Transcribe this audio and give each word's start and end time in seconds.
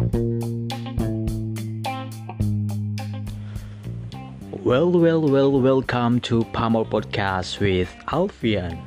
Well, 0.00 0.16
well, 4.96 5.20
well, 5.20 5.52
welcome 5.60 6.24
to 6.24 6.40
Pamor 6.56 6.88
Podcast 6.88 7.60
with 7.60 7.92
Alfian. 8.08 8.80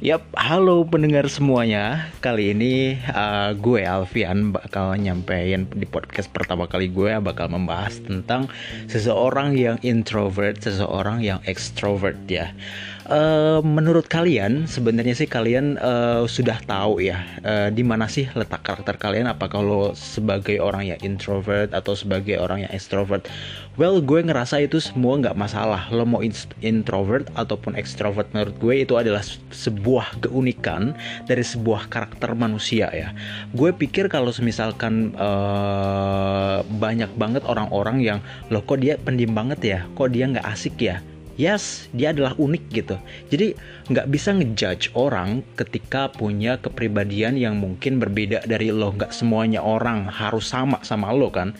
Yap, 0.00 0.24
halo 0.32 0.88
pendengar 0.88 1.28
semuanya. 1.28 2.08
Kali 2.24 2.56
ini 2.56 2.96
uh, 3.12 3.52
gue 3.52 3.84
Alfian 3.84 4.48
bakal 4.48 4.96
nyampein 4.96 5.68
di 5.68 5.84
podcast 5.84 6.32
pertama 6.32 6.64
kali 6.64 6.88
gue 6.88 7.12
bakal 7.20 7.52
membahas 7.52 8.00
tentang 8.00 8.48
seseorang 8.88 9.60
yang 9.60 9.76
introvert, 9.84 10.56
seseorang 10.56 11.20
yang 11.20 11.44
extrovert 11.44 12.16
ya. 12.32 12.56
Uh, 13.04 13.60
menurut 13.60 14.08
kalian 14.08 14.64
sebenarnya 14.64 15.12
sih 15.12 15.28
kalian 15.28 15.76
uh, 15.76 16.24
sudah 16.24 16.56
tahu 16.64 17.04
ya 17.04 17.20
uh, 17.44 17.68
di 17.68 17.84
mana 17.84 18.08
sih 18.08 18.24
letak 18.32 18.64
karakter 18.64 18.96
kalian? 18.96 19.28
Apakah 19.28 19.60
lo 19.60 19.92
sebagai 19.92 20.56
orang 20.56 20.88
yang 20.88 20.96
introvert 21.04 21.76
atau 21.76 21.92
sebagai 21.92 22.40
orang 22.40 22.64
yang 22.64 22.72
extrovert? 22.72 23.28
Well 23.76 24.00
gue 24.00 24.24
ngerasa 24.24 24.64
itu 24.64 24.80
semua 24.80 25.20
nggak 25.20 25.36
masalah. 25.36 25.92
Lo 25.92 26.08
mau 26.08 26.24
introvert 26.64 27.28
ataupun 27.36 27.76
extrovert 27.76 28.32
menurut 28.32 28.56
gue 28.56 28.88
itu 28.88 28.96
adalah 28.96 29.20
sebuah 29.52 30.24
keunikan 30.24 30.96
dari 31.28 31.44
sebuah 31.44 31.92
karakter 31.92 32.32
manusia 32.32 32.88
ya. 32.88 33.12
Gue 33.52 33.76
pikir 33.76 34.08
kalau 34.08 34.32
misalkan 34.40 35.12
uh, 35.20 36.64
banyak 36.80 37.12
banget 37.20 37.44
orang-orang 37.44 38.00
yang 38.00 38.18
lo 38.48 38.64
kok 38.64 38.80
dia 38.80 38.96
pendiam 38.96 39.36
banget 39.36 39.60
ya? 39.60 39.78
Kok 39.92 40.08
dia 40.08 40.24
nggak 40.24 40.48
asik 40.48 40.80
ya 40.80 41.04
yes 41.34 41.86
dia 41.90 42.14
adalah 42.14 42.34
unik 42.38 42.64
gitu. 42.70 42.96
Jadi 43.30 43.54
nggak 43.90 44.06
bisa 44.10 44.34
ngejudge 44.34 44.94
orang 44.94 45.42
ketika 45.58 46.10
punya 46.10 46.58
kepribadian 46.58 47.38
yang 47.38 47.58
mungkin 47.58 47.98
berbeda 47.98 48.46
dari 48.46 48.70
lo. 48.70 48.94
Nggak 48.94 49.12
semuanya 49.14 49.60
orang 49.62 50.06
harus 50.08 50.50
sama 50.50 50.80
sama 50.86 51.10
lo 51.10 51.30
kan? 51.30 51.52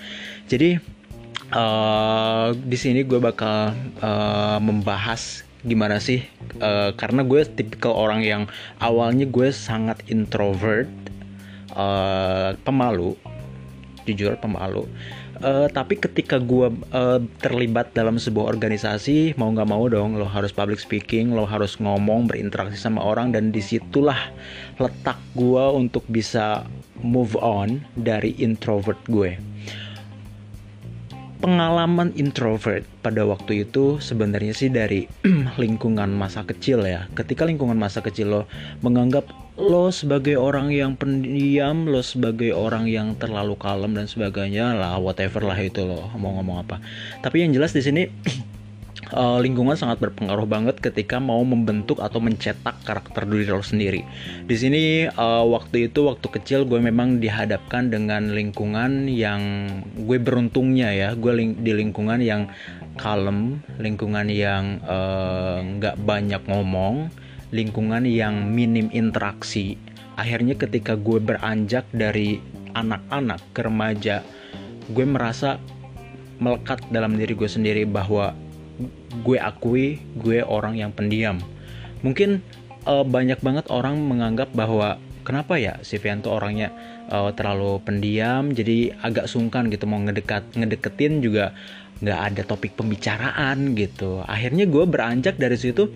Jadi 0.46 0.78
uh, 1.54 2.54
di 2.54 2.76
sini 2.78 3.02
gue 3.02 3.18
bakal 3.18 3.74
uh, 4.00 4.58
membahas 4.62 5.42
gimana 5.64 5.96
sih 5.96 6.20
uh, 6.60 6.92
karena 6.92 7.24
gue 7.24 7.40
tipikal 7.48 7.96
orang 7.96 8.20
yang 8.20 8.42
awalnya 8.84 9.24
gue 9.24 9.48
sangat 9.50 10.00
introvert 10.10 10.90
uh, 11.74 12.54
pemalu. 12.62 13.16
Jujur 14.04 14.36
pemalu 14.36 14.84
uh, 15.42 15.66
tapi 15.72 15.98
ketika 15.98 16.38
gue 16.38 16.70
uh, 16.92 17.20
terlibat 17.40 17.90
dalam 17.96 18.20
sebuah 18.20 18.46
organisasi 18.46 19.34
mau 19.40 19.50
nggak 19.50 19.70
mau 19.70 19.84
dong 19.88 20.20
lo 20.20 20.28
harus 20.28 20.54
public 20.54 20.78
speaking 20.78 21.34
lo 21.34 21.48
harus 21.48 21.80
ngomong 21.80 22.30
berinteraksi 22.30 22.78
sama 22.78 23.02
orang 23.02 23.34
dan 23.34 23.50
di 23.50 23.64
situlah 23.64 24.30
letak 24.78 25.18
gue 25.34 25.64
untuk 25.74 26.04
bisa 26.06 26.66
move 27.02 27.34
on 27.40 27.82
dari 27.98 28.36
introvert 28.38 29.00
gue 29.10 29.53
pengalaman 31.42 32.14
introvert 32.14 32.86
pada 33.02 33.26
waktu 33.26 33.66
itu 33.66 33.98
sebenarnya 33.98 34.54
sih 34.54 34.70
dari 34.70 35.10
lingkungan 35.62 36.10
masa 36.10 36.46
kecil 36.46 36.86
ya. 36.86 37.10
Ketika 37.12 37.46
lingkungan 37.48 37.78
masa 37.78 38.00
kecil 38.02 38.30
lo 38.30 38.42
menganggap 38.80 39.26
lo 39.54 39.90
sebagai 39.94 40.34
orang 40.34 40.74
yang 40.74 40.98
pendiam, 40.98 41.86
lo 41.86 42.02
sebagai 42.02 42.50
orang 42.54 42.90
yang 42.90 43.14
terlalu 43.14 43.54
kalem 43.54 43.94
dan 43.94 44.10
sebagainya 44.10 44.74
lah 44.74 44.98
whatever 44.98 45.46
lah 45.46 45.58
itu 45.58 45.82
lo 45.86 46.10
mau 46.18 46.34
ngomong 46.38 46.66
apa. 46.66 46.82
Tapi 47.22 47.46
yang 47.46 47.54
jelas 47.54 47.74
di 47.74 47.82
sini 47.82 48.02
uh, 49.12 49.36
lingkungan 49.42 49.76
sangat 49.76 50.00
berpengaruh 50.00 50.48
banget 50.48 50.80
ketika 50.80 51.20
mau 51.20 51.42
membentuk 51.44 52.00
atau 52.00 52.22
mencetak 52.22 52.80
karakter 52.86 53.28
diri 53.28 53.50
lo 53.50 53.60
sendiri. 53.60 54.06
Di 54.46 54.56
sini 54.56 54.82
uh, 55.10 55.44
waktu 55.44 55.92
itu 55.92 56.08
waktu 56.08 56.26
kecil 56.30 56.64
gue 56.64 56.80
memang 56.80 57.20
dihadapkan 57.20 57.92
dengan 57.92 58.32
lingkungan 58.32 59.10
yang 59.10 59.68
gue 59.98 60.16
beruntungnya 60.16 60.94
ya, 60.94 61.08
gue 61.18 61.32
ling 61.34 61.60
di 61.60 61.76
lingkungan 61.76 62.22
yang 62.24 62.48
kalem, 62.94 63.58
lingkungan 63.82 64.30
yang 64.30 64.78
eh, 64.86 65.58
nggak 65.66 65.96
uh, 65.98 66.02
banyak 66.06 66.42
ngomong, 66.46 67.10
lingkungan 67.50 68.06
yang 68.06 68.54
minim 68.54 68.86
interaksi. 68.94 69.74
Akhirnya 70.14 70.54
ketika 70.54 70.94
gue 70.94 71.18
beranjak 71.18 71.90
dari 71.90 72.38
anak-anak 72.70 73.42
ke 73.50 73.66
remaja, 73.66 74.22
gue 74.94 75.06
merasa 75.06 75.58
melekat 76.38 76.82
dalam 76.90 77.18
diri 77.18 77.34
gue 77.34 77.50
sendiri 77.50 77.82
bahwa 77.86 78.34
gue 79.22 79.38
akui 79.38 80.02
gue 80.18 80.42
orang 80.42 80.74
yang 80.78 80.90
pendiam. 80.90 81.38
Mungkin 82.02 82.42
uh, 82.84 83.06
banyak 83.06 83.40
banget 83.40 83.66
orang 83.70 83.98
menganggap 84.02 84.52
bahwa 84.52 84.98
kenapa 85.24 85.56
ya 85.56 85.80
si 85.80 85.96
Vian 85.96 86.20
tuh 86.20 86.36
orangnya 86.36 86.74
uh, 87.08 87.32
terlalu 87.32 87.80
pendiam, 87.80 88.52
jadi 88.52 88.92
agak 89.00 89.30
sungkan 89.30 89.72
gitu 89.72 89.88
mau 89.88 89.98
ngedekat 90.02 90.54
ngedeketin 90.54 91.24
juga 91.24 91.56
nggak 92.02 92.20
ada 92.20 92.42
topik 92.44 92.76
pembicaraan 92.76 93.72
gitu. 93.78 94.20
Akhirnya 94.26 94.68
gue 94.68 94.84
beranjak 94.84 95.38
dari 95.40 95.56
situ 95.56 95.88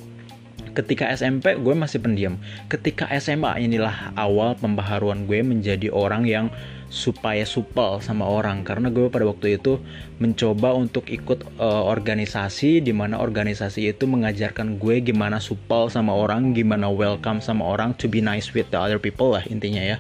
ketika 0.79 1.11
SMP 1.11 1.59
gue 1.59 1.75
masih 1.75 1.99
pendiam. 1.99 2.39
Ketika 2.71 3.11
SMA 3.19 3.59
inilah 3.59 4.15
awal 4.15 4.55
pembaharuan 4.55 5.27
gue 5.27 5.43
menjadi 5.43 5.91
orang 5.91 6.23
yang 6.23 6.47
supaya 6.89 7.45
supel 7.45 8.01
sama 8.01 8.25
orang 8.25 8.65
karena 8.65 8.89
gue 8.89 9.13
pada 9.13 9.29
waktu 9.29 9.61
itu 9.61 9.77
mencoba 10.17 10.73
untuk 10.73 11.05
ikut 11.13 11.45
uh, 11.61 11.85
organisasi 11.85 12.81
di 12.81 12.97
mana 12.97 13.21
organisasi 13.21 13.93
itu 13.93 14.09
mengajarkan 14.09 14.81
gue 14.81 15.05
gimana 15.05 15.37
supel 15.43 15.93
sama 15.93 16.17
orang, 16.17 16.57
gimana 16.57 16.89
welcome 16.89 17.45
sama 17.45 17.69
orang, 17.69 17.93
to 17.99 18.09
be 18.09 18.25
nice 18.25 18.57
with 18.57 18.71
the 18.73 18.79
other 18.81 18.97
people 18.97 19.37
lah 19.37 19.45
intinya 19.51 19.85
ya. 19.85 19.97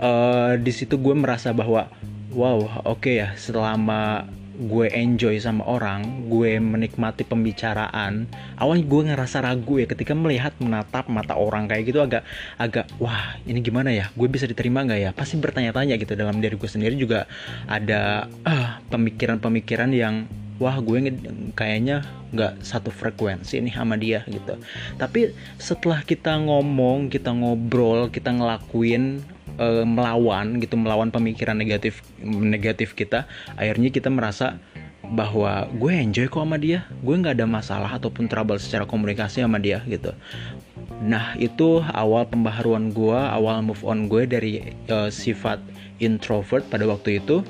Uh, 0.00 0.58
di 0.58 0.74
situ 0.74 0.98
gue 0.98 1.14
merasa 1.14 1.54
bahwa 1.54 1.86
wow 2.34 2.82
oke 2.82 2.98
okay 2.98 3.22
ya 3.22 3.30
selama 3.38 4.26
gue 4.54 4.86
enjoy 4.94 5.34
sama 5.42 5.66
orang, 5.66 6.30
gue 6.30 6.62
menikmati 6.62 7.26
pembicaraan. 7.26 8.30
Awalnya 8.58 8.84
gue 8.86 9.00
ngerasa 9.10 9.42
ragu 9.42 9.82
ya 9.82 9.86
ketika 9.90 10.14
melihat 10.14 10.54
menatap 10.62 11.10
mata 11.10 11.34
orang 11.34 11.66
kayak 11.66 11.84
gitu 11.90 12.00
agak 12.00 12.22
agak 12.56 12.86
wah 13.02 13.34
ini 13.44 13.58
gimana 13.60 13.90
ya? 13.90 14.08
Gue 14.14 14.30
bisa 14.30 14.46
diterima 14.46 14.86
nggak 14.86 15.00
ya? 15.00 15.10
Pasti 15.10 15.36
bertanya-tanya 15.42 15.98
gitu 15.98 16.14
dalam 16.14 16.38
diri 16.38 16.54
gue 16.54 16.70
sendiri 16.70 16.94
juga 16.94 17.26
ada 17.66 18.30
pemikiran-pemikiran 18.94 19.90
uh, 19.90 19.98
yang 19.98 20.14
wah 20.62 20.78
gue 20.78 20.98
kayaknya 21.58 22.06
nggak 22.30 22.62
satu 22.62 22.90
frekuensi 22.90 23.58
nih 23.62 23.74
sama 23.74 23.98
dia 23.98 24.22
gitu. 24.26 24.58
Tapi 24.98 25.34
setelah 25.58 26.02
kita 26.02 26.38
ngomong, 26.38 27.10
kita 27.10 27.34
ngobrol, 27.34 28.10
kita 28.10 28.30
ngelakuin 28.34 29.22
uh, 29.58 29.84
melawan 29.86 30.58
gitu 30.58 30.74
melawan 30.78 31.10
pemikiran 31.10 31.54
negatif 31.58 32.02
negatif 32.24 32.94
kita 32.96 33.26
akhirnya 33.54 33.90
kita 33.90 34.10
merasa 34.10 34.58
bahwa 35.04 35.68
gue 35.76 35.92
enjoy 35.92 36.26
kok 36.32 36.40
sama 36.40 36.56
dia 36.56 36.88
gue 37.04 37.14
nggak 37.14 37.36
ada 37.36 37.46
masalah 37.46 37.90
ataupun 38.00 38.24
trouble 38.24 38.56
secara 38.56 38.88
komunikasi 38.88 39.44
sama 39.44 39.60
dia 39.60 39.84
gitu 39.84 40.16
nah 41.04 41.36
itu 41.36 41.84
awal 41.92 42.24
pembaharuan 42.24 42.88
gue 42.88 43.18
awal 43.18 43.60
move 43.60 43.84
on 43.84 44.08
gue 44.08 44.24
dari 44.24 44.72
uh, 44.88 45.12
sifat 45.12 45.60
introvert 46.00 46.64
pada 46.72 46.88
waktu 46.88 47.20
itu 47.20 47.44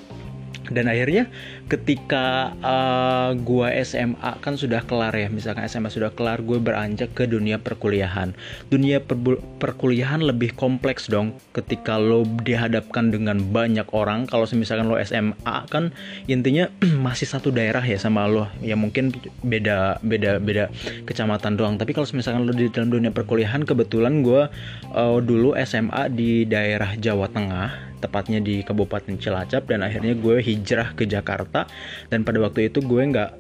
dan 0.73 0.89
akhirnya 0.89 1.29
ketika 1.69 2.57
uh, 2.65 3.37
gua 3.37 3.73
SMA 3.85 4.41
kan 4.41 4.57
sudah 4.57 4.85
kelar 4.85 5.13
ya 5.13 5.29
misalkan 5.29 5.67
SMA 5.69 5.91
sudah 5.93 6.15
kelar 6.15 6.41
gue 6.41 6.61
beranjak 6.61 7.13
ke 7.13 7.29
dunia 7.29 7.61
perkuliahan. 7.61 8.37
Dunia 8.71 9.03
per 9.03 9.17
perkuliahan 9.61 10.23
lebih 10.23 10.55
kompleks 10.55 11.09
dong 11.11 11.37
ketika 11.53 11.97
lo 11.97 12.25
dihadapkan 12.25 13.11
dengan 13.11 13.41
banyak 13.41 13.89
orang. 13.93 14.29
Kalau 14.29 14.47
misalkan 14.55 14.89
lo 14.89 14.97
SMA 15.03 15.57
kan 15.69 15.91
intinya 16.31 16.71
masih 17.07 17.27
satu 17.29 17.51
daerah 17.51 17.83
ya 17.83 17.97
sama 18.01 18.29
lo. 18.29 18.49
Ya 18.61 18.77
mungkin 18.79 19.13
beda 19.43 20.01
beda 20.01 20.39
beda 20.39 20.71
kecamatan 21.09 21.57
doang. 21.57 21.75
Tapi 21.77 21.93
kalau 21.97 22.07
misalkan 22.15 22.47
lo 22.47 22.53
di 22.53 22.71
dalam 22.71 22.93
dunia 22.93 23.11
perkuliahan 23.11 23.65
kebetulan 23.65 24.23
gue 24.23 24.49
uh, 24.93 25.19
dulu 25.21 25.57
SMA 25.65 26.13
di 26.13 26.45
daerah 26.45 26.95
Jawa 26.97 27.29
Tengah 27.33 27.94
tepatnya 28.05 28.45
di 28.45 28.61
Kabupaten 28.61 29.17
Cilacap 29.17 29.65
dan 29.65 29.81
akhirnya 29.81 30.13
gue 30.13 30.45
hijrah 30.45 30.93
ke 30.93 31.09
Jakarta. 31.09 31.65
Dan 32.13 32.23
pada 32.29 32.45
waktu 32.45 32.69
itu 32.69 32.85
gue 32.85 33.01
nggak 33.01 33.33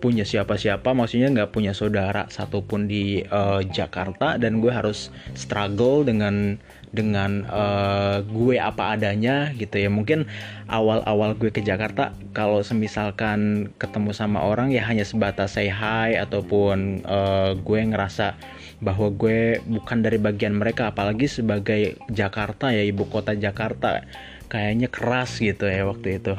punya 0.00 0.24
siapa-siapa 0.24 0.96
maksudnya 0.96 1.28
nggak 1.28 1.52
punya 1.52 1.76
saudara 1.76 2.24
satupun 2.28 2.84
di 2.84 3.24
uh, 3.24 3.64
Jakarta. 3.64 4.36
Dan 4.36 4.60
gue 4.60 4.68
harus 4.68 5.08
struggle 5.32 6.04
dengan 6.04 6.60
dengan 6.90 7.46
uh, 7.46 8.18
gue 8.26 8.58
apa 8.58 8.98
adanya 8.98 9.54
gitu 9.56 9.80
ya. 9.80 9.88
Mungkin 9.88 10.26
awal-awal 10.68 11.38
gue 11.38 11.50
ke 11.54 11.62
Jakarta 11.64 12.12
kalau 12.36 12.60
semisalkan 12.60 13.70
ketemu 13.78 14.10
sama 14.12 14.42
orang 14.44 14.74
ya 14.74 14.84
hanya 14.84 15.06
sebatas 15.06 15.54
say 15.56 15.70
hi 15.70 16.18
ataupun 16.18 17.06
uh, 17.06 17.56
gue 17.56 17.80
ngerasa 17.88 18.36
bahwa 18.80 19.12
gue 19.12 19.60
bukan 19.68 20.00
dari 20.00 20.16
bagian 20.16 20.56
mereka 20.56 20.88
apalagi 20.88 21.28
sebagai 21.28 22.00
Jakarta 22.08 22.72
ya 22.72 22.80
ibu 22.80 23.04
kota 23.06 23.36
Jakarta 23.36 24.04
kayaknya 24.48 24.88
keras 24.88 25.36
gitu 25.38 25.68
ya 25.68 25.84
waktu 25.84 26.20
itu. 26.20 26.34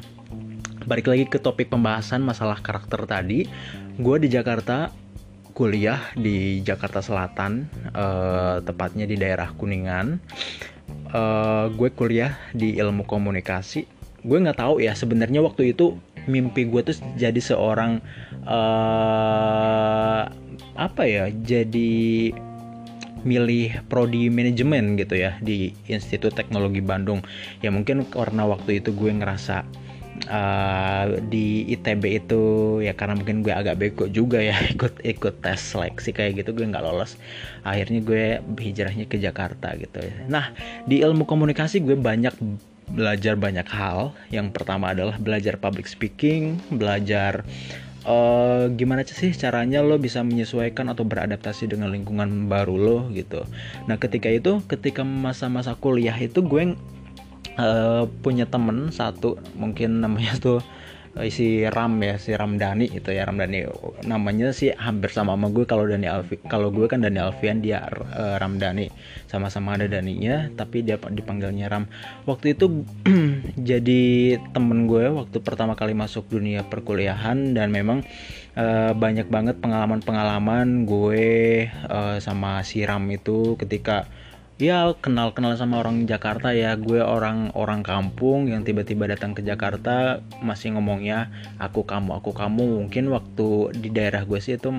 Balik 0.81 1.13
lagi 1.13 1.25
ke 1.29 1.37
topik 1.37 1.69
pembahasan 1.69 2.25
masalah 2.25 2.57
karakter 2.59 3.05
tadi 3.05 3.45
gue 4.01 4.17
di 4.17 4.27
Jakarta 4.33 4.89
kuliah 5.53 6.01
di 6.17 6.65
Jakarta 6.65 7.05
Selatan 7.05 7.69
eh, 7.93 8.57
tepatnya 8.65 9.05
di 9.05 9.15
daerah 9.15 9.53
Kuningan. 9.53 10.17
Uh, 11.11 11.71
gue 11.75 11.87
kuliah 11.91 12.35
di 12.51 12.75
ilmu 12.75 13.07
komunikasi. 13.07 13.87
Gue 14.23 14.37
nggak 14.43 14.59
tahu 14.59 14.83
ya 14.83 14.91
sebenarnya 14.91 15.39
waktu 15.39 15.71
itu 15.71 15.95
mimpi 16.27 16.67
gue 16.67 16.81
tuh 16.83 16.95
jadi 17.15 17.39
seorang 17.39 18.03
uh, 18.43 20.23
apa 20.75 21.03
ya 21.03 21.27
jadi 21.29 22.31
milih 23.21 23.85
prodi 23.85 24.33
manajemen 24.33 24.97
gitu 24.97 25.17
ya 25.17 25.37
di 25.41 25.73
Institut 25.87 26.33
Teknologi 26.33 26.81
Bandung. 26.81 27.21
Ya 27.61 27.69
mungkin 27.69 28.05
karena 28.09 28.49
waktu 28.49 28.81
itu 28.81 28.89
gue 28.93 29.13
ngerasa 29.13 29.61
uh, 30.29 31.05
di 31.29 31.69
ITB 31.69 32.25
itu 32.25 32.41
ya 32.81 32.93
karena 32.97 33.17
mungkin 33.17 33.45
gue 33.45 33.53
agak 33.53 33.77
bego 33.77 34.05
juga 34.09 34.41
ya 34.41 34.57
ikut 34.73 35.01
ikut 35.05 35.41
tes 35.45 35.61
seleksi 35.61 36.11
kayak 36.13 36.41
gitu 36.41 36.57
gue 36.57 36.65
nggak 36.65 36.83
lolos. 36.83 37.17
Akhirnya 37.61 38.01
gue 38.01 38.25
hijrahnya 38.57 39.05
ke 39.05 39.21
Jakarta 39.21 39.77
gitu. 39.77 40.01
Ya 40.01 40.13
nah 40.27 40.45
di 40.89 41.05
ilmu 41.05 41.29
komunikasi 41.29 41.81
gue 41.85 41.97
banyak 41.97 42.33
belajar 42.91 43.37
banyak 43.37 43.67
hal. 43.69 44.17
Yang 44.33 44.57
pertama 44.57 44.91
adalah 44.97 45.15
belajar 45.21 45.61
public 45.61 45.85
speaking 45.85 46.57
belajar 46.73 47.45
uh, 48.05 48.69
gimana 48.73 49.05
sih 49.05 49.33
caranya 49.33 49.81
lo 49.81 49.97
bisa 49.97 50.21
menyesuaikan 50.25 50.89
atau 50.89 51.05
beradaptasi 51.05 51.69
dengan 51.69 51.93
lingkungan 51.93 52.49
baru 52.49 52.75
lo 52.77 52.97
gitu. 53.13 53.45
Nah 53.85 53.97
ketika 54.01 54.29
itu, 54.29 54.61
ketika 54.65 55.05
masa-masa 55.05 55.77
kuliah 55.77 56.15
itu 56.17 56.41
gue 56.41 56.73
uh, 57.57 58.03
punya 58.21 58.45
temen 58.47 58.89
satu 58.89 59.37
mungkin 59.57 60.01
namanya 60.01 60.37
tuh 60.37 60.59
uh, 60.59 60.80
si 61.27 61.67
Ram 61.67 61.99
ya 61.99 62.15
si 62.15 62.31
Ramdhani 62.31 62.87
itu 62.87 63.11
ya 63.11 63.27
Ramdhani 63.27 63.67
namanya 64.07 64.55
sih 64.55 64.71
hampir 64.71 65.11
sama 65.11 65.35
sama 65.35 65.51
gue. 65.51 65.67
Kalau 65.67 65.83
Dani 65.83 66.07
Alfi 66.07 66.39
kalau 66.47 66.71
gue 66.71 66.87
kan 66.87 67.03
Dani 67.03 67.19
Alfian 67.19 67.59
dia 67.59 67.83
uh, 67.87 68.39
Ramdhani 68.39 68.87
sama-sama 69.27 69.75
ada 69.75 69.91
Daninya 69.91 70.47
tapi 70.55 70.87
dia 70.87 70.95
dipanggilnya 70.95 71.67
Ram. 71.67 71.91
Waktu 72.23 72.55
itu 72.55 72.87
jadi 73.69 74.03
temen 74.55 74.87
gue 74.87 75.11
waktu 75.11 75.37
pertama 75.43 75.75
kali 75.75 75.91
masuk 75.91 76.31
dunia 76.31 76.63
perkuliahan 76.63 77.51
dan 77.51 77.75
memang 77.75 78.07
uh, 78.55 78.95
banyak 78.95 79.27
banget 79.27 79.59
pengalaman-pengalaman 79.59 80.87
gue 80.87 81.67
uh, 81.91 82.17
sama 82.23 82.63
si 82.63 82.87
Ram 82.87 83.03
itu 83.11 83.59
ketika 83.59 84.07
ya 84.61 84.93
kenal-kenal 84.93 85.57
sama 85.57 85.81
orang 85.81 86.05
Jakarta 86.05 86.53
ya. 86.53 86.77
Gue 86.77 87.01
orang 87.01 87.49
orang 87.57 87.81
kampung 87.81 88.45
yang 88.45 88.61
tiba-tiba 88.61 89.09
datang 89.09 89.33
ke 89.33 89.41
Jakarta 89.41 90.21
masih 90.45 90.77
ngomongnya 90.77 91.33
aku 91.57 91.81
kamu 91.81 92.21
aku 92.21 92.29
kamu. 92.29 92.85
Mungkin 92.85 93.09
waktu 93.09 93.73
di 93.73 93.89
daerah 93.89 94.21
gue 94.21 94.37
sih 94.37 94.61
itu 94.61 94.69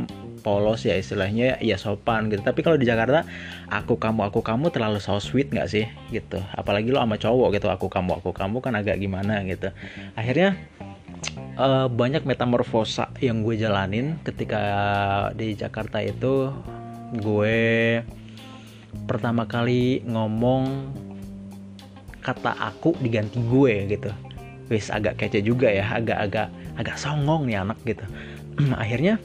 polos 0.46 0.87
ya 0.87 0.94
istilahnya 0.94 1.58
ya 1.58 1.75
sopan 1.75 2.31
gitu. 2.31 2.46
Tapi 2.46 2.62
kalau 2.62 2.79
di 2.79 2.87
Jakarta 2.87 3.26
aku 3.67 3.99
kamu 3.99 4.31
aku 4.31 4.46
kamu 4.46 4.70
terlalu 4.70 5.02
so 5.02 5.19
sweet 5.19 5.50
nggak 5.50 5.67
sih? 5.67 5.90
Gitu. 6.14 6.38
Apalagi 6.55 6.94
lo 6.94 7.02
sama 7.02 7.19
cowok 7.19 7.58
gitu 7.58 7.67
aku 7.67 7.90
kamu 7.90 8.23
aku 8.23 8.31
kamu 8.31 8.62
kan 8.62 8.78
agak 8.78 9.02
gimana 9.02 9.43
gitu. 9.43 9.75
Akhirnya 10.14 10.55
uh, 11.58 11.90
banyak 11.90 12.23
metamorfosa 12.23 13.11
yang 13.19 13.43
gue 13.43 13.58
jalanin 13.58 14.23
ketika 14.23 14.62
di 15.35 15.58
Jakarta 15.58 15.99
itu. 15.99 16.55
Gue 17.12 18.00
pertama 19.06 19.49
kali 19.49 20.05
ngomong 20.06 20.93
kata 22.23 22.55
aku 22.55 22.94
diganti 23.03 23.43
gue 23.43 23.75
gitu. 23.91 24.11
Wis 24.71 24.89
agak 24.89 25.21
kece 25.21 25.43
juga 25.43 25.69
ya 25.69 25.85
agak-agak 25.99 26.49
agak 26.79 26.97
songong 26.97 27.50
nih 27.50 27.61
anak 27.61 27.79
gitu. 27.85 28.05
Akhirnya 28.83 29.19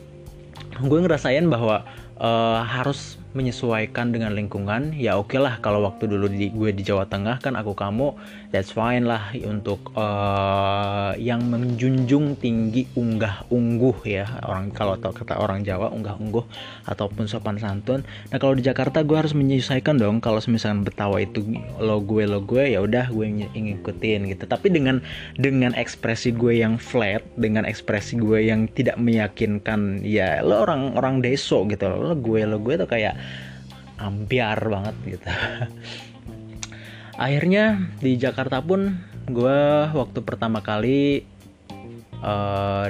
gue 0.81 0.99
ngerasain 0.99 1.45
bahwa 1.47 1.85
uh, 2.19 2.61
harus 2.65 3.21
menyesuaikan 3.37 4.09
dengan 4.09 4.33
lingkungan 4.33 4.97
ya 4.97 5.13
oke 5.21 5.37
okay 5.37 5.39
lah 5.39 5.61
kalau 5.61 5.85
waktu 5.85 6.09
dulu 6.09 6.25
di 6.25 6.49
gue 6.49 6.73
di 6.73 6.81
Jawa 6.81 7.05
Tengah 7.05 7.37
kan 7.37 7.53
aku 7.53 7.77
kamu 7.77 8.17
that's 8.49 8.73
fine 8.73 9.05
lah 9.05 9.29
untuk 9.45 9.93
uh, 9.93 11.13
yang 11.21 11.45
menjunjung 11.45 12.39
tinggi 12.41 12.89
unggah 12.97 13.45
ungguh 13.53 13.97
ya 14.09 14.25
orang 14.41 14.73
kalau 14.73 14.97
kata 14.97 15.37
orang 15.37 15.61
Jawa 15.61 15.93
unggah 15.93 16.17
ungguh 16.17 16.45
ataupun 16.87 17.27
sopan 17.27 17.59
santun. 17.59 18.07
Nah 18.31 18.37
kalau 18.39 18.55
di 18.55 18.63
Jakarta 18.63 19.03
gue 19.03 19.17
harus 19.19 19.35
menyesuaikan 19.35 19.99
dong 19.99 20.23
kalau 20.23 20.39
misalkan 20.47 20.87
Betawa 20.87 21.19
itu 21.19 21.43
lo 21.77 21.99
gue 22.01 22.23
lo 22.23 22.39
gue 22.41 22.73
ya 22.73 22.79
udah 22.81 23.11
gue 23.11 23.25
ngikutin 23.53 24.31
gitu. 24.31 24.43
Tapi 24.47 24.67
dengan 24.71 25.03
dengan 25.35 25.75
ekspresi 25.75 26.31
gue 26.33 26.63
yang 26.63 26.79
flat 26.79 27.21
dengan 27.35 27.67
ekspresi 27.67 28.17
gue 28.17 28.47
yang 28.47 28.71
tidak 28.71 28.95
meyakinkan 28.97 30.01
ya 30.01 30.39
lo 30.41 30.63
orang 30.63 30.95
orang 30.95 31.19
deso 31.19 31.67
gitu 31.67 31.91
lo 31.91 32.15
gue 32.15 32.47
lo 32.47 32.57
gue 32.63 32.79
tuh 32.79 32.87
kayak 32.87 33.19
ambiar 33.97 34.57
banget 34.61 34.95
gitu. 35.05 35.27
Akhirnya 37.23 37.81
di 37.97 38.17
Jakarta 38.17 38.61
pun 38.61 39.01
gue 39.27 39.59
waktu 39.91 40.19
pertama 40.23 40.61
kali 40.61 41.25
uh, 42.21 42.87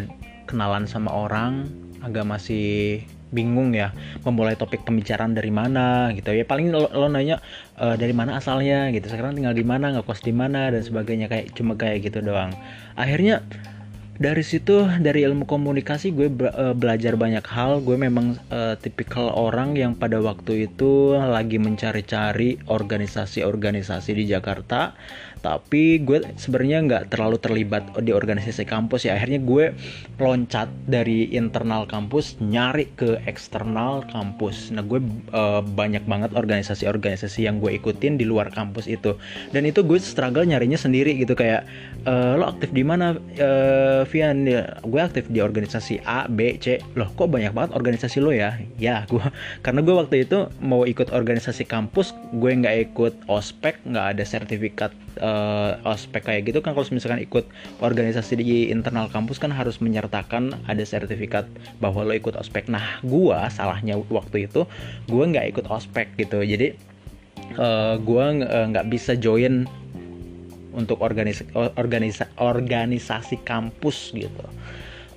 kenalan 0.48 0.86
sama 0.88 1.12
orang 1.12 1.68
agak 2.04 2.27
masih 2.27 3.04
bingung 3.27 3.75
ya 3.75 3.92
memulai 4.24 4.56
topik 4.56 4.88
pembicaraan 4.88 5.36
dari 5.36 5.51
mana 5.51 6.15
gitu. 6.15 6.31
Ya 6.31 6.48
paling 6.48 6.71
lo, 6.71 6.88
lo 6.88 7.12
nanya 7.12 7.44
e, 7.75 8.00
dari 8.00 8.15
mana 8.15 8.39
asalnya 8.39 8.88
gitu. 8.95 9.12
Sekarang 9.12 9.36
tinggal 9.36 9.51
di 9.51 9.68
mana 9.68 9.92
nggak 9.92 10.07
kos 10.07 10.24
di 10.24 10.31
mana 10.31 10.71
dan 10.71 10.80
sebagainya. 10.80 11.27
Kayak 11.27 11.51
cuma 11.51 11.75
kayak 11.75 12.07
gitu 12.07 12.24
doang. 12.24 12.56
Akhirnya 12.95 13.44
dari 14.17 14.41
situ 14.41 14.89
dari 14.97 15.21
ilmu 15.29 15.45
komunikasi 15.45 16.09
gue 16.09 16.29
eh, 16.29 16.73
belajar 16.73 17.13
banyak 17.13 17.45
hal. 17.45 17.79
Gue 17.85 17.95
memang 17.95 18.33
uh, 18.49 18.73
tipikal 18.81 19.29
orang 19.29 19.77
yang 19.77 19.93
pada 19.93 20.17
waktu 20.17 20.65
itu 20.69 21.13
lagi 21.13 21.61
mencari-cari 21.61 22.57
organisasi-organisasi 22.65 24.11
di 24.17 24.25
Jakarta. 24.25 24.97
Tapi 25.37 26.01
gue 26.01 26.33
sebenarnya 26.33 26.81
nggak 26.81 27.03
terlalu 27.13 27.37
terlibat 27.37 27.93
di 28.01 28.09
organisasi 28.09 28.65
kampus 28.65 29.05
ya. 29.05 29.13
Akhirnya 29.15 29.37
gue 29.37 29.77
loncat 30.17 30.65
dari 30.89 31.29
internal 31.37 31.85
kampus 31.85 32.41
nyari 32.41 32.89
ke 32.97 33.21
eksternal 33.29 34.01
kampus. 34.09 34.73
Nah 34.73 34.81
gue 34.81 34.97
uh, 35.31 35.61
banyak 35.61 36.09
banget 36.09 36.33
organisasi-organisasi 36.33 37.45
yang 37.45 37.61
gue 37.61 37.77
ikutin 37.77 38.17
di 38.17 38.25
luar 38.25 38.49
kampus 38.49 38.89
itu. 38.89 39.13
Dan 39.53 39.69
itu 39.69 39.85
gue 39.85 40.01
struggle 40.01 40.43
nyarinya 40.43 40.75
sendiri 40.75 41.13
gitu. 41.21 41.37
Kayak 41.37 41.69
uh, 42.09 42.33
lo 42.33 42.49
aktif 42.49 42.73
di 42.73 42.81
mana? 42.81 43.13
Uh, 43.37 44.06
Vian 44.07 44.48
ya, 44.48 44.80
gue 44.81 45.01
aktif 45.04 45.27
di 45.27 45.44
organisasi 45.44 46.01
A 46.07 46.25
B 46.31 46.56
C. 46.57 46.80
Loh 46.95 47.12
kok 47.13 47.27
banyak 47.27 47.51
banget 47.51 47.75
organisasi 47.75 48.24
lo 48.24 48.31
ya? 48.31 48.56
Ya 48.80 49.04
gue 49.12 49.21
karena 49.65 49.83
gue 49.83 49.95
waktu 49.95 50.24
itu 50.24 50.48
mau 50.63 50.88
ikut 50.88 51.12
organisasi 51.12 51.68
kampus 51.68 52.15
gue 52.31 52.51
nggak 52.51 52.92
ikut 52.92 53.13
ospek 53.27 53.83
nggak 53.83 54.18
ada 54.18 54.24
sertifikat 54.24 54.92
uh, 55.19 55.77
ospek 55.83 56.25
kayak 56.25 56.49
gitu 56.49 56.64
kan. 56.64 56.71
Kalau 56.71 56.87
misalkan 56.90 57.19
ikut 57.19 57.45
organisasi 57.83 58.40
di 58.40 58.71
internal 58.71 59.11
kampus 59.11 59.37
kan 59.37 59.52
harus 59.52 59.83
menyertakan 59.83 60.56
ada 60.66 60.83
sertifikat 60.87 61.45
bahwa 61.83 62.07
lo 62.07 62.16
ikut 62.16 62.40
ospek. 62.40 62.71
Nah 62.71 63.04
gua 63.04 63.52
salahnya 63.52 63.99
waktu 64.07 64.47
itu 64.47 64.64
gua 65.11 65.23
nggak 65.28 65.54
ikut 65.54 65.66
ospek 65.68 66.16
gitu. 66.16 66.42
Jadi 66.42 66.97
uh, 67.56 67.95
eh, 67.97 68.66
nggak 68.71 68.85
uh, 68.85 68.90
bisa 68.90 69.16
join 69.16 69.68
untuk 70.77 71.01
organisasi 71.01 71.57
organisa, 71.75 72.29
organisasi 72.37 73.41
kampus 73.41 74.13
gitu 74.13 74.45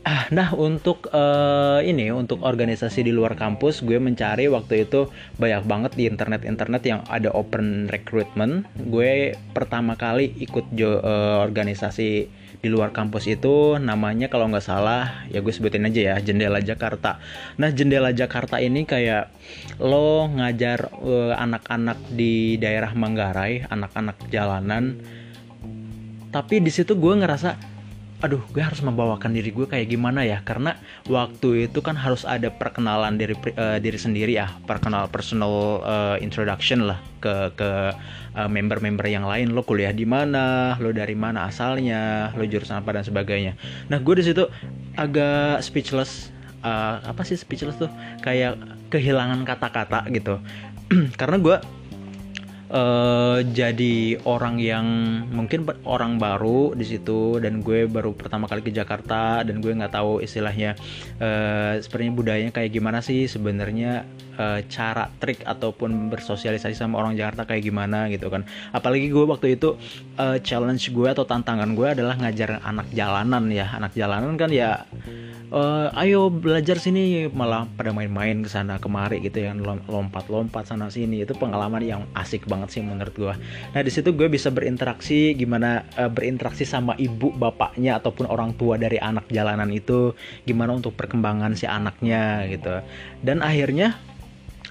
Ah, 0.00 0.24
nah 0.32 0.56
untuk 0.56 1.12
uh, 1.12 1.84
ini 1.84 2.08
untuk 2.08 2.40
organisasi 2.40 3.04
di 3.04 3.12
luar 3.12 3.36
kampus 3.36 3.84
gue 3.84 4.00
mencari 4.00 4.48
waktu 4.48 4.88
itu 4.88 5.12
banyak 5.36 5.68
banget 5.68 5.92
di 5.92 6.08
internet-internet 6.08 6.82
yang 6.88 7.00
ada 7.04 7.28
open 7.36 7.84
recruitment. 7.92 8.64
Gue 8.80 9.36
pertama 9.52 10.00
kali 10.00 10.32
ikut 10.40 10.72
jo, 10.72 11.04
uh, 11.04 11.44
organisasi 11.44 12.32
di 12.60 12.68
luar 12.72 12.96
kampus 12.96 13.28
itu 13.28 13.76
namanya 13.76 14.32
kalau 14.32 14.48
nggak 14.48 14.64
salah 14.64 15.28
ya 15.28 15.44
gue 15.44 15.52
sebutin 15.52 15.84
aja 15.84 16.00
ya 16.00 16.14
Jendela 16.24 16.64
Jakarta. 16.64 17.20
Nah 17.60 17.68
Jendela 17.68 18.16
Jakarta 18.16 18.56
ini 18.56 18.88
kayak 18.88 19.28
lo 19.84 20.32
ngajar 20.32 20.96
uh, 20.96 21.36
anak-anak 21.36 22.00
di 22.08 22.56
daerah 22.56 22.96
Manggarai, 22.96 23.68
anak-anak 23.68 24.16
jalanan. 24.32 24.96
Tapi 26.30 26.62
di 26.62 26.70
situ 26.70 26.94
gue 26.94 27.14
ngerasa 27.18 27.78
aduh 28.20 28.44
gue 28.52 28.60
harus 28.60 28.84
membawakan 28.84 29.32
diri 29.32 29.48
gue 29.48 29.64
kayak 29.64 29.88
gimana 29.88 30.22
ya? 30.22 30.44
Karena 30.44 30.76
waktu 31.08 31.66
itu 31.66 31.80
kan 31.80 31.96
harus 31.96 32.28
ada 32.28 32.52
perkenalan 32.52 33.16
diri 33.16 33.32
uh, 33.56 33.80
diri 33.80 33.96
sendiri 33.96 34.36
ya 34.36 34.52
perkenal 34.68 35.08
personal 35.08 35.80
uh, 35.82 36.16
introduction 36.20 36.84
lah 36.84 37.00
ke 37.24 37.56
ke 37.56 37.70
uh, 38.36 38.48
member-member 38.48 39.08
yang 39.08 39.24
lain. 39.24 39.56
Lo 39.56 39.64
kuliah 39.64 39.90
di 39.96 40.04
mana? 40.04 40.76
Lo 40.78 40.92
dari 40.92 41.16
mana 41.16 41.48
asalnya? 41.48 42.30
Lo 42.36 42.44
jurusan 42.44 42.84
apa? 42.84 42.92
Dan 42.92 43.04
sebagainya. 43.08 43.56
Nah 43.88 43.98
gue 43.98 44.14
di 44.20 44.24
situ 44.28 44.44
agak 45.00 45.64
speechless 45.64 46.28
uh, 46.60 47.00
apa 47.00 47.24
sih 47.24 47.40
speechless 47.40 47.80
tuh? 47.80 47.88
Kayak 48.20 48.60
kehilangan 48.92 49.48
kata-kata 49.48 50.04
gitu. 50.12 50.36
Karena 51.20 51.40
gue 51.40 51.56
uh, 52.70 53.38
jadi 53.42 54.18
orang 54.24 54.56
yang 54.62 54.86
mungkin 55.30 55.66
orang 55.84 56.16
baru 56.16 56.72
di 56.72 56.86
situ 56.86 57.42
dan 57.42 57.60
gue 57.60 57.90
baru 57.90 58.14
pertama 58.14 58.46
kali 58.46 58.62
ke 58.62 58.72
Jakarta 58.72 59.42
dan 59.42 59.58
gue 59.58 59.74
nggak 59.74 59.94
tahu 59.94 60.22
istilahnya 60.22 60.78
uh, 61.18 61.76
sebenarnya 61.82 62.12
budayanya 62.14 62.52
kayak 62.54 62.70
gimana 62.70 62.98
sih 63.02 63.26
sebenarnya 63.26 64.06
uh, 64.40 64.60
cara 64.66 65.08
trik 65.20 65.44
ataupun 65.44 66.08
bersosialisasi 66.08 66.76
sama 66.76 67.00
orang 67.00 67.16
Jakarta 67.16 67.44
kayak 67.44 67.62
gimana 67.68 68.08
gitu 68.08 68.32
kan. 68.32 68.48
Apalagi 68.72 69.12
gue 69.12 69.24
waktu 69.28 69.60
itu 69.60 69.76
uh, 70.16 70.38
challenge 70.40 70.88
gue 70.90 71.08
atau 71.08 71.28
tantangan 71.28 71.68
gue 71.76 71.88
adalah 71.88 72.16
ngajar 72.16 72.60
anak 72.64 72.88
jalanan 72.96 73.52
ya. 73.52 73.66
Anak 73.76 73.92
jalanan 73.96 74.36
kan 74.36 74.50
ya 74.52 74.84
uh, 75.52 75.88
ayo 76.00 76.28
belajar 76.28 76.80
sini 76.80 77.28
malah 77.32 77.68
pada 77.74 77.92
main-main 77.92 78.44
ke 78.44 78.50
sana 78.50 78.76
kemari 78.80 79.20
gitu 79.24 79.44
ya 79.44 79.52
lompat-lompat 79.88 80.68
sana 80.68 80.88
sini. 80.92 81.24
Itu 81.24 81.36
pengalaman 81.36 81.82
yang 81.84 82.02
asik 82.16 82.48
banget 82.48 82.59
sih 82.68 82.84
menurut 82.84 83.14
gue 83.16 83.34
nah 83.72 83.80
di 83.80 83.88
situ 83.88 84.12
gue 84.12 84.28
bisa 84.28 84.52
berinteraksi 84.52 85.32
gimana 85.32 85.88
uh, 85.96 86.10
berinteraksi 86.10 86.68
sama 86.68 86.92
ibu 87.00 87.32
bapaknya 87.32 87.96
ataupun 87.96 88.26
orang 88.28 88.52
tua 88.58 88.76
dari 88.76 89.00
anak 89.00 89.30
jalanan 89.32 89.70
itu 89.72 90.12
gimana 90.44 90.76
untuk 90.76 90.92
perkembangan 90.98 91.56
si 91.56 91.64
anaknya 91.64 92.44
gitu. 92.50 92.84
Dan 93.24 93.40
akhirnya 93.40 93.96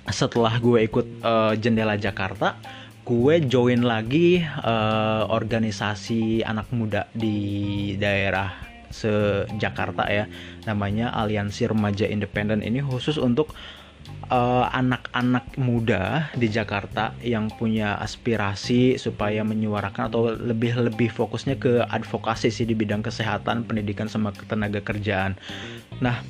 setelah 0.10 0.58
gue 0.58 0.86
ikut 0.86 1.08
uh, 1.22 1.54
jendela 1.58 1.98
Jakarta 1.98 2.58
gue 3.06 3.42
join 3.42 3.82
lagi 3.82 4.38
uh, 4.42 5.26
organisasi 5.34 6.46
anak 6.46 6.70
muda 6.70 7.10
di 7.10 7.98
daerah 7.98 8.54
se 8.94 9.46
Jakarta 9.58 10.06
ya. 10.10 10.30
Namanya 10.70 11.10
Aliansi 11.14 11.66
Remaja 11.66 12.06
Independen. 12.06 12.62
Ini 12.62 12.86
khusus 12.86 13.18
untuk 13.18 13.54
anak-anak 14.70 15.58
uh, 15.58 15.58
muda 15.58 16.30
di 16.38 16.54
Jakarta 16.54 17.18
yang 17.26 17.50
punya 17.50 17.98
aspirasi 17.98 19.02
supaya 19.02 19.42
menyuarakan 19.42 20.14
atau 20.14 20.30
lebih 20.30 20.78
lebih 20.78 21.10
fokusnya 21.10 21.58
ke 21.58 21.82
advokasi 21.90 22.54
sih 22.54 22.70
di 22.70 22.78
bidang 22.78 23.02
kesehatan, 23.02 23.66
pendidikan 23.66 24.06
sama 24.06 24.30
ketenaga 24.30 24.86
kerjaan. 24.86 25.34
Nah, 25.98 26.22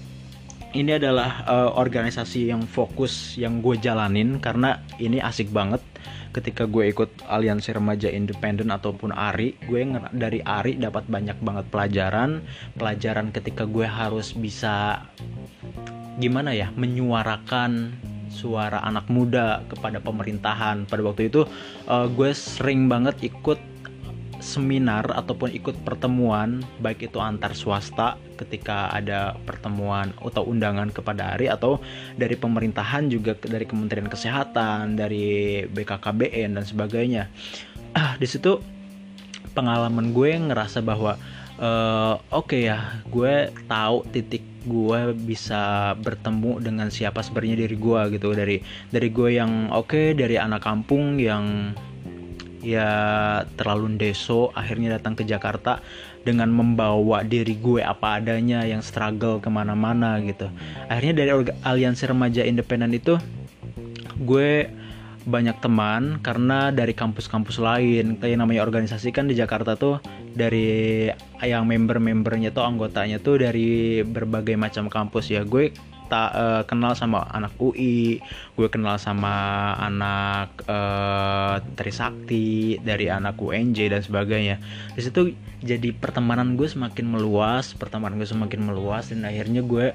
ini 0.71 0.95
adalah 0.95 1.43
uh, 1.43 1.69
organisasi 1.75 2.53
yang 2.53 2.63
fokus 2.63 3.36
yang 3.36 3.59
gue 3.59 3.75
jalanin 3.81 4.39
karena 4.39 4.79
ini 5.01 5.19
asik 5.19 5.51
banget 5.51 5.83
ketika 6.29 6.69
gue 6.69 6.93
ikut 6.93 7.25
aliansi 7.25 7.74
remaja 7.74 8.05
independen 8.13 8.69
ataupun 8.69 9.09
ARI 9.09 9.57
gue 9.65 9.81
dari 10.13 10.45
ARI 10.45 10.77
dapat 10.77 11.09
banyak 11.09 11.41
banget 11.41 11.65
pelajaran 11.74 12.45
pelajaran 12.77 13.33
ketika 13.33 13.65
gue 13.65 13.89
harus 13.89 14.38
bisa 14.38 15.09
gimana 16.19 16.51
ya 16.51 16.69
menyuarakan 16.75 17.95
suara 18.29 18.83
anak 18.85 19.09
muda 19.09 19.65
kepada 19.71 19.97
pemerintahan 20.03 20.85
pada 20.85 21.01
waktu 21.01 21.31
itu 21.31 21.47
uh, 21.89 22.05
gue 22.11 22.31
sering 22.35 22.85
banget 22.85 23.17
ikut 23.25 23.57
seminar 24.39 25.03
ataupun 25.11 25.51
ikut 25.51 25.83
pertemuan 25.83 26.63
baik 26.79 27.11
itu 27.11 27.19
antar 27.19 27.51
swasta 27.51 28.15
ketika 28.39 28.88
ada 28.88 29.35
pertemuan 29.43 30.15
atau 30.15 30.47
undangan 30.47 30.88
kepada 30.95 31.35
ARI 31.35 31.51
atau 31.51 31.83
dari 32.15 32.39
pemerintahan 32.39 33.11
juga 33.11 33.35
dari 33.35 33.67
Kementerian 33.67 34.07
Kesehatan, 34.07 34.95
dari 34.95 35.67
BKKBN 35.67 36.55
dan 36.55 36.63
sebagainya. 36.63 37.27
Ah, 37.91 38.15
di 38.15 38.23
situ 38.23 38.63
pengalaman 39.51 40.15
gue 40.15 40.39
ngerasa 40.39 40.79
bahwa 40.79 41.19
uh, 41.59 42.15
oke 42.31 42.49
okay 42.55 42.71
ya, 42.71 43.03
gue 43.11 43.53
tahu 43.67 44.07
titik 44.09 44.43
gue 44.65 45.15
bisa 45.15 45.95
bertemu 45.99 46.59
dengan 46.59 46.87
siapa 46.91 47.23
sebenarnya 47.23 47.67
diri 47.67 47.75
gue 47.75 48.01
gitu. 48.15 48.31
Dari 48.33 48.57
dari 48.91 49.07
gue 49.11 49.29
yang 49.35 49.71
oke 49.71 49.91
okay, 49.91 50.05
dari 50.15 50.35
anak 50.39 50.63
kampung 50.63 51.19
yang 51.19 51.75
ya 52.59 52.91
terlalu 53.55 53.95
deso 53.95 54.51
akhirnya 54.51 54.99
datang 54.99 55.15
ke 55.15 55.23
Jakarta 55.23 55.79
dengan 56.27 56.51
membawa 56.51 57.23
diri 57.23 57.55
gue 57.55 57.79
apa 57.79 58.19
adanya 58.19 58.67
yang 58.67 58.83
struggle 58.83 59.39
ke 59.39 59.47
mana-mana 59.47 60.19
gitu. 60.19 60.51
Akhirnya 60.91 61.23
dari 61.23 61.31
aliansi 61.63 62.03
remaja 62.11 62.43
independen 62.43 62.91
itu 62.91 63.15
gue 64.19 64.67
banyak 65.23 65.61
teman 65.63 66.19
karena 66.19 66.73
dari 66.75 66.91
kampus-kampus 66.91 67.61
lain. 67.61 68.19
Kayak 68.19 68.37
namanya 68.43 68.67
organisasi 68.67 69.15
kan 69.15 69.31
di 69.31 69.35
Jakarta 69.39 69.79
tuh 69.79 70.03
dari 70.33 71.07
yang 71.43 71.65
member-membernya 71.65 72.51
tuh 72.51 72.67
anggotanya 72.67 73.17
tuh 73.21 73.41
dari 73.41 74.01
berbagai 74.03 74.55
macam 74.59 74.91
kampus 74.91 75.31
ya. 75.31 75.41
Gue 75.48 75.71
tak 76.09 76.29
uh, 76.33 76.63
kenal 76.65 76.98
sama 76.98 77.21
anak 77.29 77.53
UI 77.62 78.17
gue 78.57 78.67
kenal 78.67 78.98
sama 78.98 79.71
anak 79.77 80.65
uh, 80.65 81.62
Trisakti 81.77 82.81
dari 82.81 83.07
anak 83.07 83.38
UNJ 83.38 83.93
dan 83.93 84.01
sebagainya. 84.01 84.57
Di 84.98 85.05
situ 85.05 85.38
jadi 85.62 85.93
pertemanan 85.93 86.57
gue 86.57 86.65
semakin 86.65 87.05
meluas 87.05 87.77
pertemanan 87.77 88.17
gue 88.17 88.27
semakin 88.27 88.74
meluas 88.74 89.13
dan 89.13 89.24
akhirnya 89.24 89.62
gue 89.62 89.93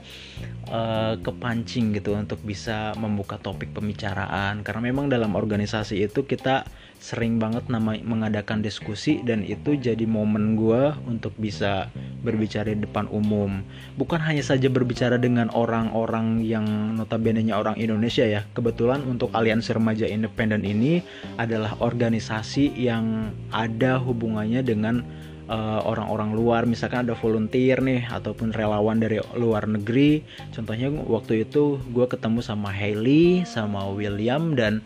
uh, 0.70 1.14
kepancing 1.20 1.92
gitu 1.98 2.14
untuk 2.14 2.40
bisa 2.46 2.94
membuka 2.96 3.36
topik 3.36 3.74
pembicaraan. 3.74 4.62
Karena 4.62 4.80
memang 4.94 5.10
dalam 5.10 5.34
organisasi 5.34 5.98
itu 5.98 6.24
kita 6.24 6.64
sering 7.04 7.36
banget 7.36 7.68
nama 7.68 8.00
mengadakan 8.00 8.64
diskusi 8.64 9.20
dan 9.20 9.44
itu 9.44 9.76
jadi 9.76 10.08
momen 10.08 10.56
gue 10.56 10.96
untuk 11.04 11.36
bisa 11.36 11.92
berbicara 12.24 12.72
di 12.72 12.80
depan 12.80 13.12
umum. 13.12 13.60
Bukan 14.00 14.24
hanya 14.24 14.40
saja 14.40 14.72
berbicara 14.72 15.20
dengan 15.20 15.52
orang-orang 15.52 16.40
yang 16.40 16.64
notabene-nya 16.96 17.60
orang 17.60 17.76
Indonesia 17.76 18.24
ya. 18.24 18.48
Kebetulan 18.56 19.04
untuk 19.04 19.28
Aliansi 19.36 19.76
Remaja 19.76 20.08
Independen 20.08 20.64
ini 20.64 21.04
adalah 21.36 21.76
organisasi 21.84 22.72
yang 22.80 23.36
ada 23.52 24.00
hubungannya 24.00 24.64
dengan 24.64 25.04
eh, 25.44 25.80
orang-orang 25.84 26.32
uh, 26.32 26.36
luar. 26.40 26.64
Misalkan 26.64 27.04
ada 27.04 27.12
volunteer 27.12 27.84
nih 27.84 28.08
ataupun 28.08 28.56
relawan 28.56 28.96
dari 28.96 29.20
luar 29.36 29.68
negeri. 29.68 30.24
Contohnya 30.56 30.88
waktu 30.88 31.44
itu 31.44 31.76
gue 31.92 32.06
ketemu 32.08 32.40
sama 32.40 32.72
Hailey 32.72 33.44
sama 33.44 33.92
William 33.92 34.56
dan 34.56 34.80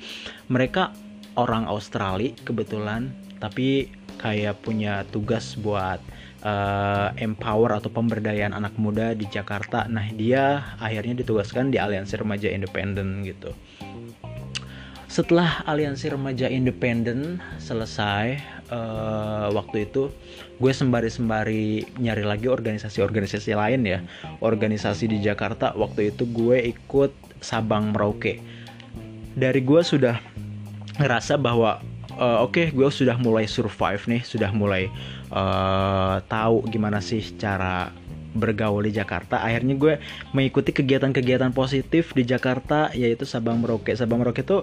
mereka 0.50 0.90
orang 1.38 1.70
Australia 1.70 2.34
kebetulan 2.42 3.14
tapi 3.38 3.94
kayak 4.18 4.66
punya 4.66 5.06
tugas 5.14 5.54
buat 5.54 6.02
uh, 6.42 7.14
empower 7.18 7.78
atau 7.78 7.88
pemberdayaan 7.88 8.50
anak 8.50 8.74
muda 8.74 9.14
di 9.14 9.30
Jakarta. 9.30 9.86
Nah, 9.86 10.10
dia 10.10 10.74
akhirnya 10.82 11.22
ditugaskan 11.22 11.70
di 11.70 11.78
Aliansi 11.78 12.18
Remaja 12.18 12.50
Independen 12.50 13.22
gitu. 13.22 13.54
Setelah 15.08 15.64
Aliansi 15.64 16.12
Remaja 16.12 16.52
Independen 16.52 17.40
selesai 17.56 18.38
uh, 18.68 19.48
waktu 19.56 19.88
itu, 19.88 20.12
gue 20.60 20.72
sembari-sembari 20.74 21.96
nyari 21.96 22.24
lagi 22.28 22.46
organisasi-organisasi 22.50 23.56
lain 23.56 23.88
ya. 23.88 24.04
Organisasi 24.44 25.08
di 25.08 25.18
Jakarta 25.24 25.72
waktu 25.72 26.12
itu 26.12 26.28
gue 26.28 26.60
ikut 26.60 27.40
Sabang 27.40 27.96
Merauke. 27.96 28.42
Dari 29.38 29.62
gue 29.62 29.80
sudah 29.80 30.18
ngerasa 30.98 31.38
bahwa 31.38 31.78
uh, 32.18 32.42
oke 32.42 32.58
okay, 32.58 32.66
gue 32.74 32.88
sudah 32.90 33.16
mulai 33.16 33.46
survive 33.46 34.02
nih 34.10 34.22
sudah 34.26 34.50
mulai 34.50 34.90
uh, 35.30 36.18
tahu 36.26 36.66
gimana 36.68 36.98
sih 36.98 37.22
cara 37.38 37.94
bergaul 38.36 38.84
di 38.84 38.92
Jakarta. 38.94 39.40
Akhirnya 39.40 39.74
gue 39.74 39.94
mengikuti 40.36 40.70
kegiatan-kegiatan 40.70 41.50
positif 41.56 42.12
di 42.12 42.22
Jakarta 42.22 42.92
yaitu 42.92 43.24
Sabang 43.24 43.58
Merauke. 43.58 43.96
Sabang 43.96 44.20
Merauke 44.20 44.44
itu 44.44 44.62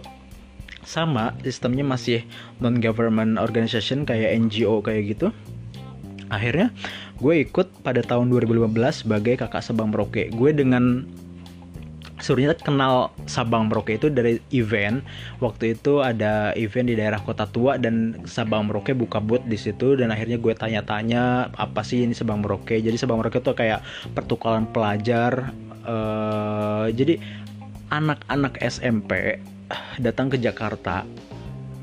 sama 0.85 1.33
sistemnya 1.41 1.81
masih 1.81 2.21
non 2.61 2.77
government 2.77 3.41
organization 3.41 4.05
kayak 4.05 4.37
NGO 4.37 4.85
kayak 4.85 5.17
gitu. 5.17 5.27
Akhirnya 6.29 6.69
gue 7.17 7.41
ikut 7.41 7.81
pada 7.81 8.05
tahun 8.05 8.29
2015 8.29 9.05
sebagai 9.05 9.33
kakak 9.41 9.65
Sabang 9.65 9.89
Merauke. 9.89 10.29
Gue 10.29 10.53
dengan 10.53 11.09
sebenarnya 12.19 12.59
kenal 12.59 13.11
Sabang 13.27 13.67
Merauke 13.67 13.99
itu 13.99 14.07
dari 14.07 14.39
event. 14.55 15.03
Waktu 15.43 15.75
itu 15.75 15.99
ada 15.99 16.55
event 16.55 16.87
di 16.87 16.95
daerah 16.95 17.19
Kota 17.19 17.47
Tua 17.49 17.75
dan 17.75 18.23
Sabang 18.23 18.67
Merauke 18.67 18.95
buka 18.95 19.19
booth 19.19 19.43
di 19.47 19.59
situ 19.59 19.99
dan 19.99 20.11
akhirnya 20.11 20.39
gue 20.39 20.53
tanya-tanya 20.55 21.51
apa 21.55 21.81
sih 21.83 22.07
ini 22.07 22.15
Sabang 22.15 22.43
Merauke? 22.43 22.79
Jadi 22.79 22.95
Sabang 22.95 23.19
Merauke 23.19 23.43
itu 23.43 23.51
kayak 23.51 23.83
pertukaran 24.15 24.67
pelajar 24.69 25.51
uh, 25.83 26.87
jadi 26.91 27.19
anak-anak 27.93 28.57
SMP 28.65 29.39
datang 30.01 30.33
ke 30.33 30.37
Jakarta 30.41 31.05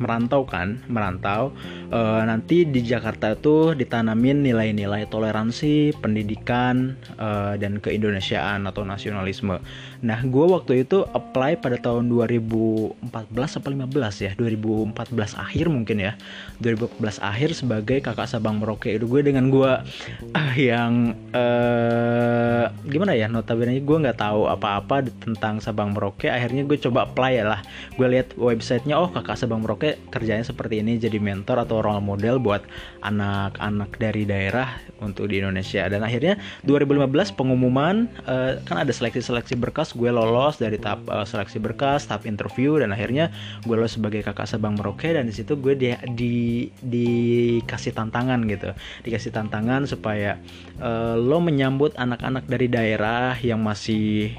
merantau 0.02 0.42
kan 0.42 0.82
merantau 0.90 1.54
e, 1.94 2.00
nanti 2.26 2.66
di 2.66 2.82
Jakarta 2.82 3.38
itu 3.38 3.78
ditanamin 3.78 4.42
nilai-nilai 4.42 5.06
toleransi 5.06 5.94
pendidikan 6.02 6.98
e, 7.14 7.54
dan 7.62 7.78
keindonesiaan 7.78 8.66
atau 8.66 8.82
nasionalisme 8.82 9.62
nah 10.02 10.18
gue 10.18 10.47
waktu 10.50 10.82
itu 10.82 11.06
apply 11.14 11.62
pada 11.62 11.78
tahun 11.78 12.11
2014 12.11 12.99
atau 13.30 13.71
15 13.71 14.26
ya 14.26 14.32
2014 14.35 15.38
akhir 15.38 15.66
mungkin 15.71 15.97
ya. 16.02 16.12
2014 16.59 17.23
akhir 17.23 17.50
sebagai 17.54 17.99
kakak 18.02 18.26
Sabang 18.26 18.59
Merauke. 18.59 18.90
Itu 18.90 19.06
gue 19.06 19.23
dengan 19.23 19.47
gue 19.49 19.71
ah, 20.38 20.52
yang 20.59 21.14
eh, 21.30 22.64
gimana 22.90 23.14
ya 23.14 23.30
notabene 23.30 23.78
gue 23.78 23.99
nggak 24.02 24.18
tahu 24.18 24.50
apa-apa 24.50 25.06
tentang 25.23 25.62
Sabang 25.62 25.94
Merauke. 25.94 26.26
Akhirnya 26.26 26.66
gue 26.66 26.78
coba 26.82 27.06
apply 27.06 27.32
ya 27.38 27.44
lah. 27.47 27.61
Gue 27.94 28.11
lihat 28.11 28.35
websitenya 28.35 28.99
oh 28.99 29.11
kakak 29.11 29.38
Sabang 29.38 29.62
Merauke 29.62 30.02
kerjanya 30.11 30.42
seperti 30.42 30.82
ini 30.82 30.99
jadi 30.99 31.23
mentor 31.23 31.62
atau 31.62 31.78
role 31.78 32.02
model 32.02 32.42
buat 32.42 32.66
anak-anak 33.06 34.02
dari 34.02 34.26
daerah 34.26 34.78
untuk 34.99 35.30
di 35.30 35.38
Indonesia. 35.38 35.87
Dan 35.87 36.02
akhirnya 36.02 36.38
2015 36.66 37.38
pengumuman 37.38 38.11
uh, 38.26 38.59
kan 38.66 38.82
ada 38.82 38.90
seleksi-seleksi 38.90 39.54
berkas 39.59 39.91
gue 39.92 40.11
lolos 40.11 40.58
dari 40.58 40.76
tahap 40.76 41.04
uh, 41.08 41.25
seleksi 41.25 41.61
berkas 41.62 42.08
tahap 42.08 42.25
interview 42.28 42.80
dan 42.80 42.92
akhirnya 42.92 43.32
gue 43.64 43.75
lolos 43.75 43.96
sebagai 43.96 44.25
kakak 44.25 44.49
Sabang 44.49 44.76
Merauke 44.76 45.12
dan 45.12 45.28
di 45.28 45.34
situ 45.34 45.56
gue 45.56 45.76
di, 45.76 45.92
di 46.12 46.34
dikasih 46.82 47.92
tantangan 47.96 48.42
gitu. 48.49 48.72
Dikasih 49.04 49.30
tantangan 49.32 49.84
supaya 49.87 50.40
uh, 50.80 51.14
lo 51.16 51.38
menyambut 51.38 51.94
anak-anak 51.96 52.49
dari 52.49 52.66
daerah 52.68 53.37
yang 53.40 53.61
masih 53.61 54.34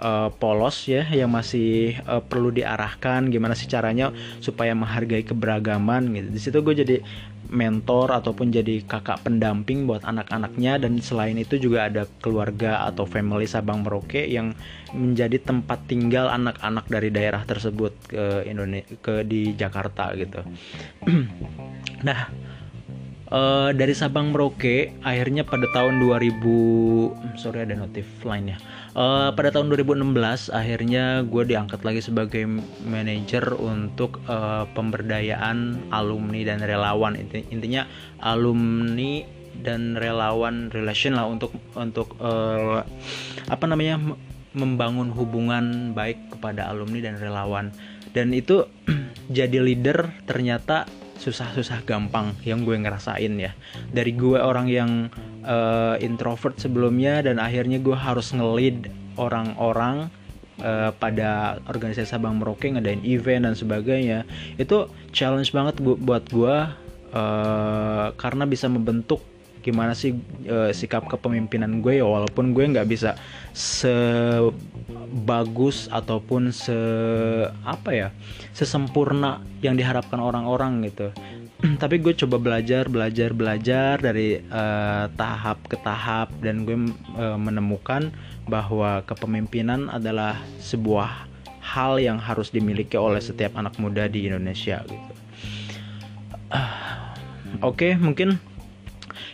uh, 0.00 0.30
polos 0.38 0.86
ya 0.86 1.04
yang 1.10 1.30
masih 1.30 1.98
uh, 2.06 2.22
perlu 2.22 2.54
diarahkan 2.54 3.28
gimana 3.28 3.54
sih 3.58 3.68
caranya 3.68 4.14
supaya 4.38 4.72
menghargai 4.72 5.26
keberagaman 5.26 6.10
gitu. 6.14 6.28
Di 6.32 6.40
situ 6.40 6.58
gue 6.62 6.74
jadi 6.74 6.96
mentor 7.48 8.12
ataupun 8.12 8.52
jadi 8.52 8.84
kakak 8.84 9.24
pendamping 9.24 9.88
buat 9.88 10.04
anak-anaknya. 10.04 10.80
Dan 10.80 11.00
selain 11.00 11.36
itu 11.36 11.56
juga 11.56 11.88
ada 11.88 12.04
keluarga 12.20 12.86
atau 12.88 13.08
family 13.08 13.48
Sabang 13.48 13.82
Merauke 13.82 14.24
yang 14.28 14.52
menjadi 14.92 15.40
tempat 15.40 15.84
tinggal 15.88 16.28
anak-anak 16.32 16.88
dari 16.88 17.08
daerah 17.12 17.44
tersebut 17.44 17.92
ke 18.08 18.24
Indonesia 18.48 18.94
ke 19.00 19.24
di 19.24 19.52
Jakarta 19.56 20.12
gitu. 20.14 20.40
Nah 21.98 22.30
uh, 23.32 23.70
dari 23.72 23.94
Sabang 23.94 24.32
Merauke 24.32 24.92
akhirnya 25.04 25.44
pada 25.44 25.68
tahun 25.72 26.00
2000 26.00 27.38
sorry 27.40 27.64
ada 27.64 27.74
notif 27.76 28.06
lainnya. 28.24 28.56
Uh, 28.96 29.30
pada 29.36 29.54
tahun 29.54 29.70
2016 29.70 30.50
akhirnya 30.50 31.22
gue 31.22 31.42
diangkat 31.46 31.80
lagi 31.84 32.00
sebagai 32.02 32.44
manajer 32.84 33.54
untuk 33.54 34.18
uh, 34.26 34.66
pemberdayaan 34.72 35.88
alumni 35.92 36.40
dan 36.44 36.64
relawan. 36.64 37.14
Intinya 37.52 37.86
alumni 38.20 39.22
dan 39.58 39.98
relawan 39.98 40.70
relation 40.70 41.18
lah 41.18 41.26
untuk 41.26 41.50
untuk 41.74 42.14
uh, 42.22 42.86
apa 43.50 43.64
namanya 43.66 43.98
membangun 44.56 45.12
hubungan 45.12 45.92
baik 45.92 46.34
kepada 46.34 46.70
alumni 46.70 47.04
dan 47.04 47.16
relawan. 47.20 47.70
Dan 48.10 48.32
itu 48.32 48.64
jadi 49.38 49.60
leader 49.60 50.10
ternyata 50.24 50.88
susah-susah 51.18 51.82
gampang 51.82 52.32
yang 52.46 52.62
gue 52.62 52.78
ngerasain 52.78 53.34
ya. 53.36 53.52
Dari 53.90 54.14
gue 54.14 54.38
orang 54.38 54.70
yang 54.70 55.10
uh, 55.42 55.98
introvert 55.98 56.56
sebelumnya 56.56 57.20
dan 57.20 57.42
akhirnya 57.42 57.82
gue 57.82 57.94
harus 57.98 58.30
ngelid 58.30 58.88
orang-orang 59.18 60.08
uh, 60.62 60.94
pada 60.94 61.58
organisasi 61.66 62.06
Sabang 62.06 62.38
Merauke 62.38 62.70
ngadain 62.70 63.02
event 63.02 63.50
dan 63.50 63.54
sebagainya 63.58 64.22
itu 64.56 64.86
challenge 65.10 65.50
banget 65.50 65.82
buat 65.82 66.24
gue 66.30 66.56
uh, 67.12 68.06
karena 68.14 68.44
bisa 68.46 68.70
membentuk 68.70 69.20
gimana 69.68 69.92
sih 69.92 70.16
uh, 70.48 70.72
sikap 70.72 71.04
kepemimpinan 71.12 71.84
gue 71.84 72.00
ya 72.00 72.08
walaupun 72.08 72.56
gue 72.56 72.64
nggak 72.72 72.88
bisa 72.88 73.20
sebagus 73.52 74.72
ataupun 75.92 76.48
se 76.48 76.72
apa 77.68 77.90
ya 77.92 78.08
sesempurna 78.56 79.44
yang 79.60 79.76
diharapkan 79.76 80.16
orang-orang 80.16 80.88
gitu 80.88 81.12
tapi 81.82 82.00
gue 82.00 82.16
coba 82.16 82.40
belajar 82.40 82.88
belajar 82.88 83.36
belajar 83.36 84.00
dari 84.00 84.40
uh, 84.48 85.12
tahap 85.12 85.60
ke 85.68 85.76
tahap 85.84 86.32
dan 86.40 86.64
gue 86.64 86.88
uh, 87.20 87.36
menemukan 87.36 88.08
bahwa 88.48 89.04
kepemimpinan 89.04 89.92
adalah 89.92 90.40
sebuah 90.64 91.28
hal 91.60 92.00
yang 92.00 92.16
harus 92.16 92.48
dimiliki 92.48 92.96
oleh 92.96 93.20
setiap 93.20 93.52
anak 93.60 93.76
muda 93.76 94.08
di 94.08 94.24
Indonesia 94.24 94.80
gitu. 94.88 95.12
Uh, 96.48 96.88
Oke, 97.58 97.90
okay, 97.90 97.92
mungkin 97.96 98.38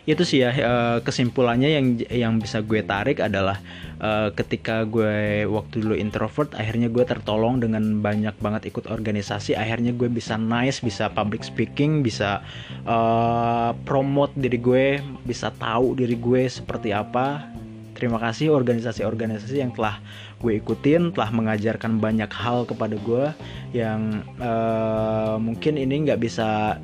itu 0.05 0.21
sih 0.21 0.45
ya 0.45 0.53
uh, 0.53 0.97
kesimpulannya 1.01 1.69
yang 1.73 1.85
yang 2.13 2.33
bisa 2.37 2.61
gue 2.61 2.85
tarik 2.85 3.17
adalah 3.17 3.57
uh, 3.97 4.29
ketika 4.37 4.85
gue 4.85 5.49
waktu 5.49 5.81
dulu 5.81 5.97
introvert 5.97 6.53
akhirnya 6.53 6.93
gue 6.93 7.01
tertolong 7.01 7.57
dengan 7.57 8.05
banyak 8.05 8.37
banget 8.37 8.69
ikut 8.69 8.85
organisasi. 8.85 9.57
Akhirnya 9.57 9.97
gue 9.97 10.05
bisa 10.05 10.37
nice 10.37 10.85
bisa 10.85 11.09
public 11.09 11.41
speaking 11.41 12.05
bisa 12.05 12.45
uh, 12.85 13.73
promote 13.89 14.37
diri 14.37 14.61
gue 14.61 14.85
bisa 15.25 15.49
tahu 15.57 15.97
diri 15.97 16.13
gue 16.13 16.45
seperti 16.45 16.93
apa. 16.93 17.49
Terima 17.97 18.21
kasih 18.21 18.53
organisasi-organisasi 18.53 19.57
yang 19.57 19.73
telah 19.73 20.03
gue 20.37 20.59
ikutin, 20.59 21.15
telah 21.15 21.31
mengajarkan 21.33 21.97
banyak 21.97 22.29
hal 22.29 22.67
kepada 22.69 22.93
gue 22.99 23.33
yang 23.73 24.21
uh, 24.37 25.41
mungkin 25.41 25.81
ini 25.81 26.05
nggak 26.05 26.21
bisa 26.21 26.77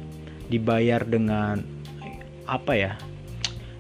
dibayar 0.50 1.06
dengan 1.06 1.62
apa 2.50 2.74
ya 2.74 2.94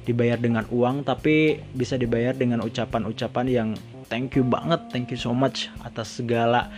dibayar 0.03 0.37
dengan 0.37 0.65
uang 0.69 1.05
tapi 1.05 1.61
bisa 1.77 1.95
dibayar 1.95 2.33
dengan 2.33 2.61
ucapan-ucapan 2.65 3.45
yang 3.47 3.69
thank 4.09 4.33
you 4.33 4.43
banget 4.45 4.81
thank 4.89 5.13
you 5.13 5.19
so 5.19 5.31
much 5.31 5.69
atas 5.85 6.21
segala 6.21 6.73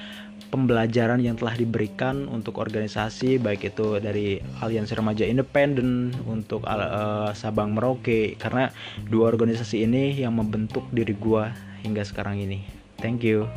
pembelajaran 0.53 1.17
yang 1.17 1.33
telah 1.33 1.57
diberikan 1.57 2.29
untuk 2.29 2.61
organisasi 2.61 3.41
baik 3.41 3.73
itu 3.73 3.97
dari 3.97 4.37
Aliansi 4.61 4.93
Remaja 4.93 5.25
Independen 5.25 6.13
untuk 6.29 6.61
uh, 6.69 7.33
Sabang 7.33 7.73
Merauke 7.73 8.37
karena 8.37 8.69
dua 9.09 9.33
organisasi 9.33 9.81
ini 9.81 10.13
yang 10.13 10.37
membentuk 10.37 10.85
diri 10.93 11.17
gua 11.17 11.49
hingga 11.81 12.05
sekarang 12.05 12.37
ini. 12.37 12.61
Thank 13.01 13.25
you. 13.25 13.49